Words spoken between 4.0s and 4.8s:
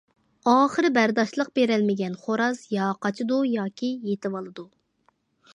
يېتىۋالىدۇ.